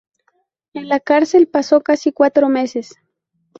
[0.73, 2.95] En la cárcel pasó casi cuatro meses.